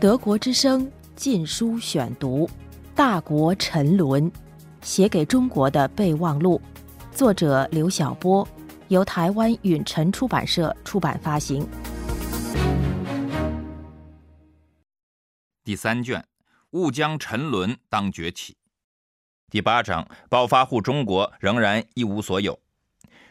[0.00, 2.46] 德国之声禁书选读，
[2.94, 4.32] 《大国沉沦》，
[4.80, 6.58] 写给中国的备忘录，
[7.12, 8.48] 作者刘晓波，
[8.88, 11.68] 由台湾允晨出版社出版发行。
[15.62, 16.24] 第三卷，
[16.70, 18.56] 勿将沉沦当崛起。
[19.50, 22.58] 第八章，暴发户中国仍然一无所有。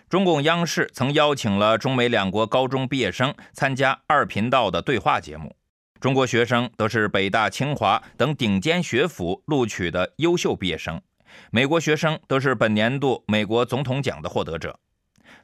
[0.08, 5.56] 中共央视曾邀请了中美两国高中毕业生参加二频道的对话节目。
[6.00, 11.02] 中国学生都是北大、清华等顶尖学府录取的优秀毕业生，
[11.52, 14.80] 美国学生都是本年度美国总统奖的获得者。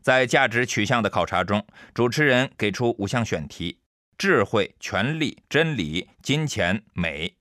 [0.02, 3.80] 在价值取向的考察中，主持人给出五项选题：
[4.18, 7.36] 智慧、权力、真理、金钱、美。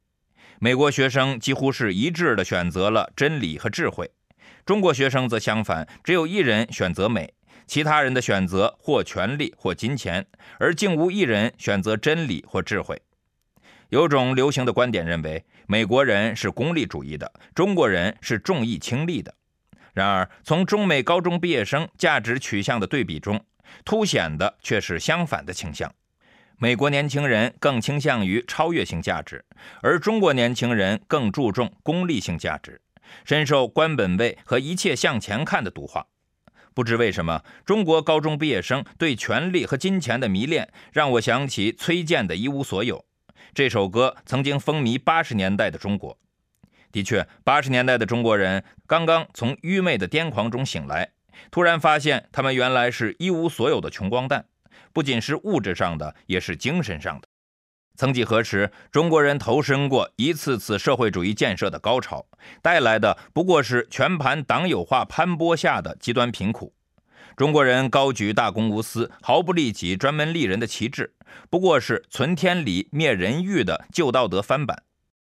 [0.59, 4.11] 美国学生几乎是一致地选择了真理和智慧。
[4.67, 7.35] 中国学生则相反，只有一人选择美，
[7.67, 10.27] 其他人的选择或权力或金钱，
[10.59, 13.01] 而竟无一人选择真理或智慧。
[13.91, 19.35] 有种流行的观点认为，美国人是功利主义的，中国人是重义轻利的。
[19.93, 23.45] 然而，从中美高中毕业生价值取向的对比中，
[23.85, 25.95] 凸显的却是相反的倾向：
[26.59, 29.45] 美国年轻人更倾向于超越性价值，
[29.83, 32.81] 而中国年轻人更注重功利性价值。
[33.25, 36.05] 深受官本位和一切向前看的毒化。
[36.75, 42.99] 不知为什么，中国高中毕业生对权力和金钱的迷恋，让我想起崔健的《一无所有》
[43.55, 46.19] 这首歌，曾经风靡八十年代的中国。
[46.91, 51.13] 的确，八十年代的中国人刚刚从愚昧的癫狂中醒来，
[51.53, 54.47] 突然发现他们原来是一无所有的穷光蛋，
[54.93, 57.29] 不仅是物质上的，也是精神上的。
[57.97, 62.27] 曾几何时，中国人投身过一次次社会主义建设的高潮，
[62.61, 66.75] 带来的不过是全盘党有化攀剥下的极端贫苦。
[67.37, 71.15] 中国人高举大公无私、毫不利己、专门利人的旗帜，
[71.51, 74.83] 不过是存天理、灭人欲的旧道德翻版。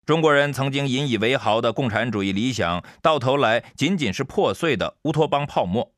[0.04, 5.92] 中国人曾经引以为豪的共产主义理想，到头来仅仅是破碎的乌托邦泡沫。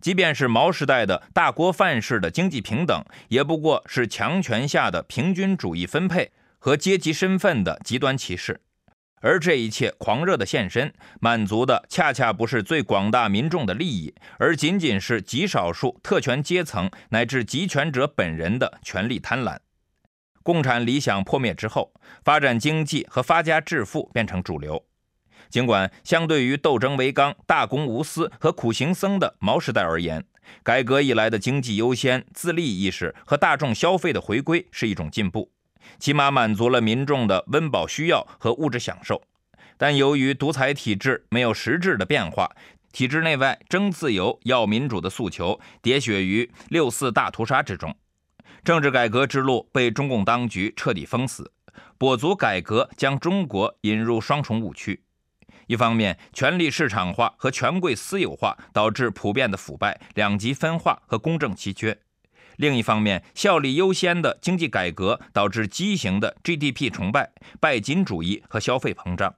[0.00, 8.60] 即便是毛时代的大锅饭式的经济平等，也不过是强权下的平均主义分配和阶级身份的极端歧视。
[9.22, 19.58] 而这一切狂热的献身，满足的恰恰不是最广大民众的利益，而仅仅是极少数特权阶层乃至集权者本人的权力贪婪。
[20.42, 21.92] 共产理想破灭之后，
[22.24, 24.82] 发展经济和发家致富变成主流。
[25.50, 30.24] 尽管相对于斗争为纲、大公无私和苦行僧的毛时代而言，
[30.62, 35.50] 改革以来的经济优先、自立意识和大众消费的回归是一种进步，
[35.98, 39.20] 起码满足了民众的温饱需要和物质享受。
[39.76, 42.50] 但由于独裁体制没有实质的变化，
[42.92, 47.96] 体制内外争自由、要民主的诉求喋血于六四大屠杀之中，
[48.62, 51.50] 政治改革之路被中共当局彻底封死，
[51.98, 55.02] 跛足改革将中国引入双重误区。
[55.70, 61.94] 一方面，权力市场化和权贵私有化导致普遍的腐败、两极分化和公正奇缺；
[62.56, 69.36] 另一方面，效率优先的经济改革导致畸形的 GDP 崇拜、拜金主义和消费膨胀。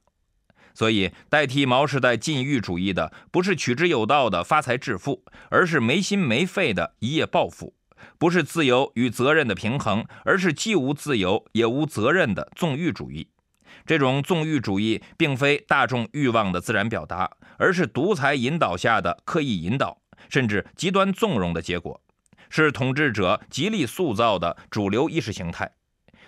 [0.72, 7.74] 所以，代替毛时代禁欲主义的，不是取之有道的发财致富，而是没心没肺的一夜暴富；
[8.16, 13.28] 不是自由与责任的平衡，而是既无自由也无责任的纵欲主义。
[13.84, 22.00] 这种纵欲主义并非大众欲望的自然表达，而是独裁引导下的刻意引导，甚至极端纵容的结果，
[22.48, 25.70] 是统治者极力塑造的主流意识形态。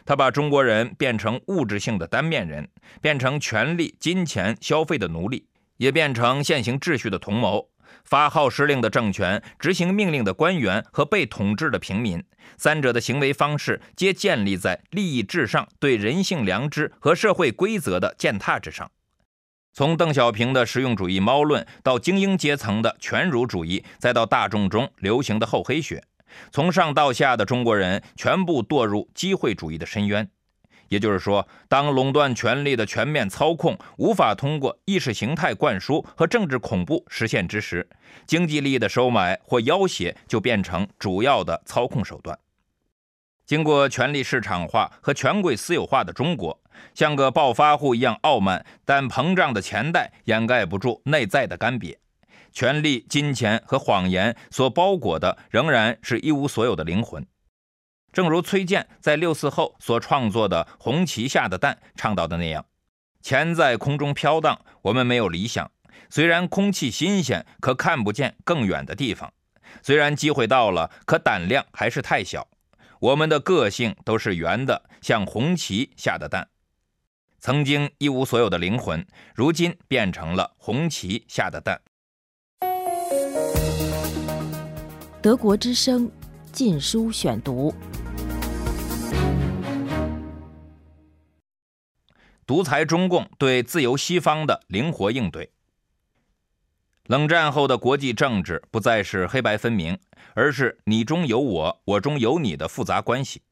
[0.06, 2.69] 他把中国人变成物质性的单面人，
[3.00, 5.47] 变成权力、金钱、消费的奴隶，
[5.78, 7.71] 也变成现行秩序的同谋。
[8.04, 12.22] 发号施令的政权、执行命令的官员和被统治的平民，
[12.56, 18.91] 三者的行为方式皆建立在利益至上、对人性良知和社会规则的践踏之上。
[19.72, 26.04] 从邓小平的实用主义猫论，到精英阶层的权儒主义，再到大众中流行的厚黑学，
[26.53, 30.28] 从上到下的中国人全部堕入机会主义的深渊。
[30.89, 37.89] 也就是说，当垄断权力的全面操控无法通过意识形态灌输和政治恐怖实现之时，
[38.27, 42.39] 经济利益的收买或要挟就变成主要的操控手段。
[43.47, 46.59] 经过权力市场化和权贵私有化的中国，
[46.95, 51.97] 像个暴发户一样傲慢，但膨胀的钱袋掩盖不住内在的干瘪。
[52.53, 57.27] 权力、金钱和谎言所包裹的，仍然是一无所有的灵魂。
[58.15, 62.65] 正如崔健在六四后所创作的《红旗下的蛋》倡导的那样，
[63.21, 65.69] 钱在空中飘荡，我们没有理想。
[66.09, 69.31] 虽然空气新鲜，可看不见更远的地方；
[69.83, 72.47] 虽然机会到了，可胆量还是太小。
[73.01, 76.49] 我们的个性都是圆的，像红旗下的蛋。
[77.41, 81.81] 曾经一无所有的灵魂，如今变成了红旗下的蛋。
[85.21, 86.07] 德国之声
[86.53, 87.75] 《禁书选读》：
[92.54, 95.51] 独裁中共对自由西方的灵活应对。
[97.06, 99.98] 冷战后的国际政治不再是黑白分明，
[100.34, 103.42] 而是你中有我，我中有你的复杂关系。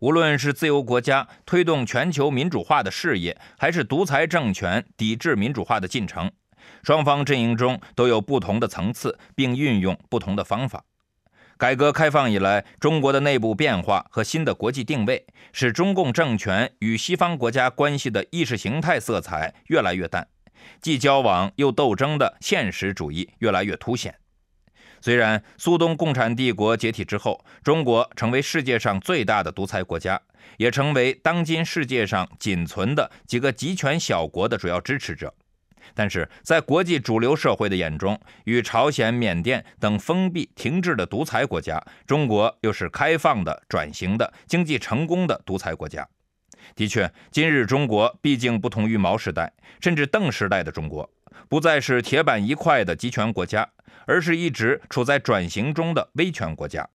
[0.00, 6.28] 无论是自由国家推动全球民主化的事业，还是独裁政权抵制民主化的进程，
[6.82, 10.84] 双方阵营中都有不同的层次，并运用不同的方法。
[11.58, 20.28] 改革开放以来，中国的内部变化和新的国际定位，使中共政权与西方国家关系的意识形态色彩越来越淡，
[20.80, 24.14] 既交往又斗争的现实主义越来越凸显。
[25.00, 30.20] 虽然苏东共产帝国解体之后，中国成为世界上最大的独裁国家，
[30.58, 35.34] 也成为当今世界上仅存的几个集权小国的主要支持者，
[35.94, 46.08] 但是在国际主流社会的眼中，与朝鲜、缅甸等封闭停滞的独裁国家，中国又是开放的、转型的、经济成功的独裁国家。
[46.74, 51.10] 的确，今日中国毕竟不同于毛时代甚至邓时代的中国，
[51.48, 53.68] 不再是铁板一块的集权国家。
[54.06, 56.88] 而是一直处在转型中的威权国家，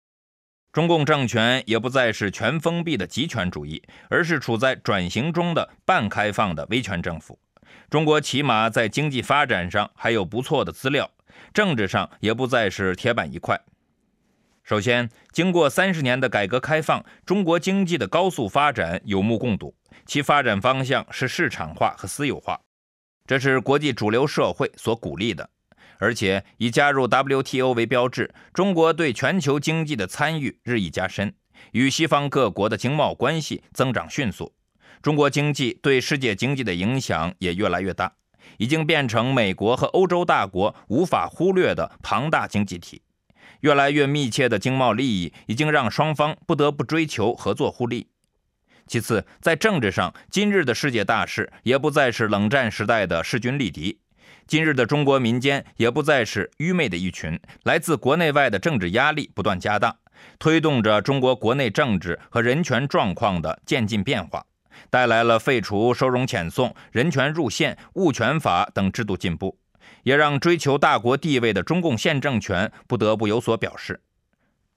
[0.71, 7.37] 中共政权也不再是全封闭的集权主义，而是处在转型中的半开放的威权政府。
[7.91, 11.11] 中国起码在经济发展上还有不错的资料，
[11.53, 13.59] 政治上也不再是铁板一块。
[14.63, 22.57] 首先，经过三十年的改革开放，中国经济的高速发展有目共睹，其发展方向是市场化和私有化，
[23.27, 25.49] 这是国际主流社会所鼓励的。
[25.97, 31.33] 而且以加入 WTO 为标志，中国对全球经济的参与日益加深，
[31.73, 34.53] 与西方各国的经贸关系增长迅速。
[35.01, 38.13] 中国经济对世界经济的影响也越来越大，
[38.57, 43.01] 已经变成美国和欧洲大国无法忽略的庞大经济体。
[43.61, 48.07] 越来越密切的经贸利益已经让双方不得不追求合作互利。
[48.87, 53.99] 其次，在政治上，今日的世界大势也不再是冷战时代的势均力敌。
[54.47, 59.95] 今日的中国民间也不再是愚昧的一群，来自国内外的政治压力不断加大，
[60.39, 64.45] 推动着中国国内政治和人权状况的渐进变化，
[64.89, 69.57] 带来了废除收容遣送、人权入宪、物权法等制度进步，
[70.03, 74.01] 也让追求大国地位的中共现政权不得不有所表示。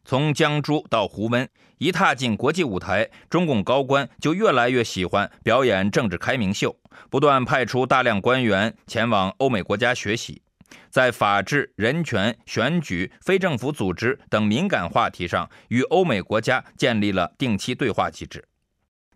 [0.05, 1.49] 从江珠到胡温，
[1.79, 6.77] 一踏进国际舞台，中共高官就越来越喜欢表演政治开明秀，
[7.09, 10.43] 不断派出大量官员前往欧美国家学习，
[10.91, 18.45] 在法治、人权、选举、非政府组织等敏感话题上，与欧美国家建立了定期对话机制。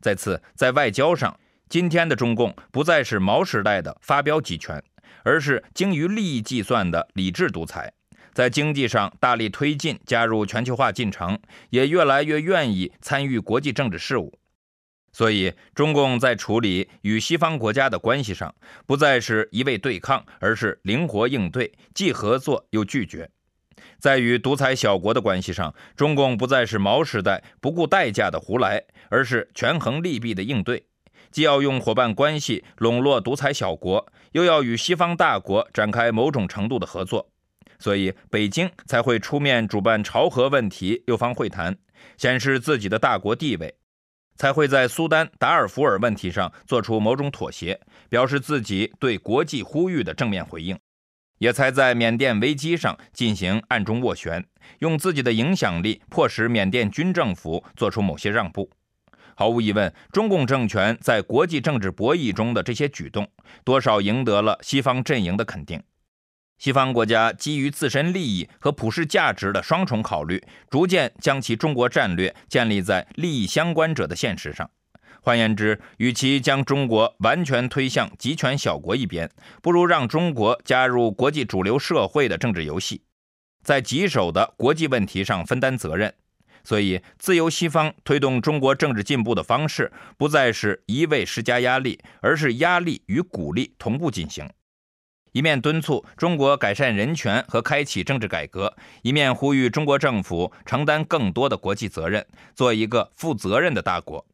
[0.01, 4.83] 再次，在外交上，今天的中共不再是毛时代的发飙集权，
[5.25, 7.93] 而是精于利益计算的理智独裁。
[8.33, 11.39] 在经济上大力推进加入全球化进程，
[11.71, 14.39] 也越来越愿意参与国际政治事务。
[15.11, 18.55] 所以，中共在处理与西方国家的关系上，
[18.87, 23.29] 不再是一味对抗，而是灵活应对，既合作又拒绝。
[23.99, 30.85] 在与独裁小国的关系上，中共不再是毛时代不顾代价的胡来，而是权衡利弊的应对，
[31.31, 37.31] 既要用伙伴关系笼络独裁小国，又要与西方大国展开某种程度的合作。
[37.81, 41.77] 所以，北京才会出面主办朝核问题六方会谈，
[42.17, 43.69] 显示自己的大国地位；
[44.35, 50.77] 才会在苏丹、达尔福尔问题上做出某种妥协，表示自己对国际呼吁的正面回应；
[51.39, 54.45] 也才在缅甸危机上进行暗中斡旋，
[54.81, 58.71] 用自己的影响力迫使缅甸军政府做出某些让步。
[59.35, 63.29] 毫无疑问，中共政权在国际政治博弈中的这些举动，
[63.65, 65.81] 多少赢得了西方阵营的肯定。
[66.59, 74.69] 西方国家基于自身利益和普世价值的双重考虑，逐渐将其中国战略建立在利益相关者的现实上。
[75.29, 79.31] 换言之，与其将中国完全推向集权小国一边，
[79.61, 83.03] 不如让中国加入国际主流社会的政治游戏，
[83.63, 86.15] 在棘手的国际问题上分担责任。
[86.65, 94.49] 所以，自由西方推动中国政治进步的方式，不再是一味施加压力，而是压力与鼓励同步进行。
[95.33, 104.25] 一面敦促中国改善人权和开启政治改革，一面呼吁中国政府承担更多的国际责任，做一个负责任的大国。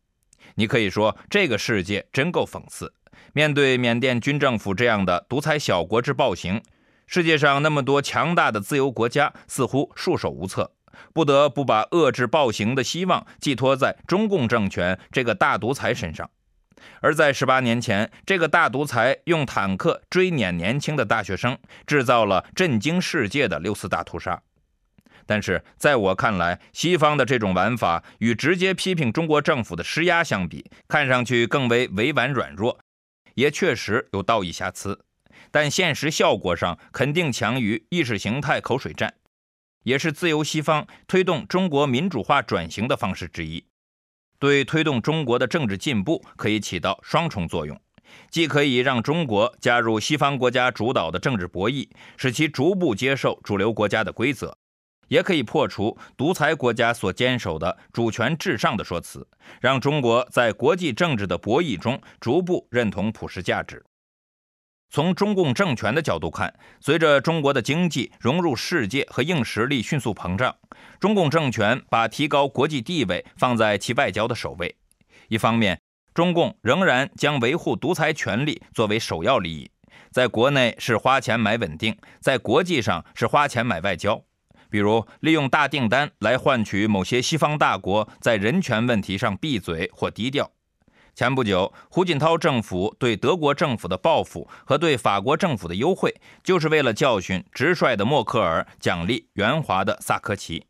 [0.57, 2.93] 你可以说，这个世界真够讽刺。
[3.33, 6.63] 面对缅甸军政府这样的独裁小国之暴行，
[7.07, 10.73] 世界上那么多强大的自由国家似乎束手无策。
[11.13, 16.31] 不得不把遏制暴行的希望寄托在中共政权这个大独裁身上。
[17.01, 24.41] 而在十八年前，这个大独裁用坦克追撵年轻的大学生，制造了震惊世界的六四大屠杀。
[25.27, 32.79] 但是，在我看来，西方的这种玩法与直接批评中国政府的施压相比，看上去更为委婉软弱，
[33.35, 34.99] 也确实有道义瑕疵。
[35.51, 39.15] 但现实效果上肯定强于意识形态口水战，
[39.85, 43.65] 也是自由西方推动中国民主化转型的方式之一。
[44.39, 47.81] 对推动中国的政治进步可以起到双重作用，
[48.31, 54.57] 既可以让中国加入西方国家主导的政治博弈，使其逐步接受主流国家的规则，
[55.09, 59.27] 也可以破除独裁国家所坚守的主权至上的说辞，
[59.61, 63.85] 让中国在国际政治的博弈中逐步认同普世价值。
[64.91, 70.55] 从中共政权的角度看，随着中国的经济融入世界和硬实力迅速膨胀，
[71.01, 74.77] 中共政权把提高国际地位放在其外交的首位。
[75.27, 75.81] 一方面，
[76.13, 79.69] 中共仍然将维护独裁权力作为首要利益，
[80.13, 84.23] 在国内是花钱买稳定，在国际上是花钱买外交，
[84.75, 90.51] 比如利用大订单来换取某些西方大国在人权问题上闭嘴或低调。
[91.15, 96.13] 前不久，胡锦涛政府对德国政府的报复和对法国政府的优惠，
[96.43, 100.67] 就是为了教训直率的默克尔，奖励圆滑的萨科齐。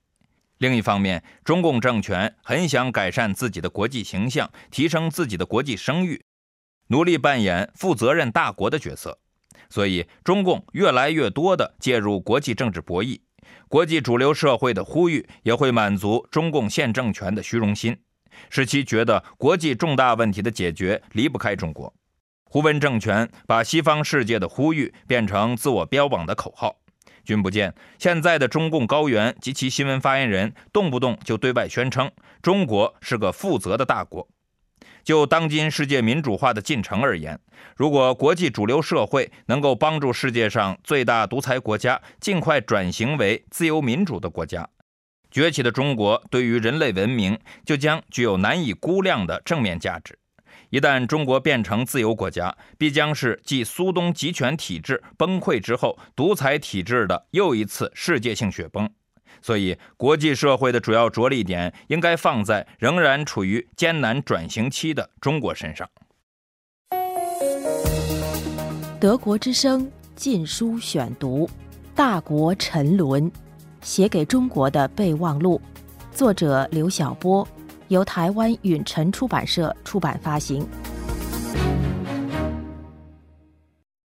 [0.59, 6.23] 另一方面，中共政权很想改善自己的国际形象，提升自己的国际声誉，
[6.89, 9.19] 努力扮演负责任大国的角色，
[9.71, 13.21] 所以中共越来越多地介入国际政治博弈，
[13.69, 17.97] 国际主流社会的呼吁也会满足中共现政权的虚荣心。
[18.51, 21.95] 使其觉得国际重大问题的解决离不开中国。
[22.45, 26.77] 胡温政权把西方世界的呼吁变成自我标榜的口号。
[27.25, 32.11] 君不见，现在的中共高原及其新闻发言人动不动就对外宣称
[32.43, 34.29] 中国是个负责的大国。
[35.05, 37.39] 就当今世界民主化的进程而言，
[37.77, 44.69] 如果国际主流社会能够帮助世界上最大独裁国家尽快转型为自由民主的国家。
[45.31, 50.19] 崛起的中国对于人类文明就将具有难以估量的正面价值。
[50.71, 58.89] 一旦中国变成自由国家，必将是继苏东集权体制崩溃之后，独裁体制的又一次世界性雪崩。
[59.45, 65.87] 所以，国际社会的主要着力点应该放在仍然处于艰难转型期的中国身上。
[68.99, 69.83] 德国之声
[70.17, 71.47] 《禁书选读》：
[71.95, 73.31] 大国沉沦。
[73.83, 75.61] 写给中国的备忘录，
[76.11, 77.47] 作者刘晓波，
[77.89, 80.67] 由台湾允晨出版社出版发行。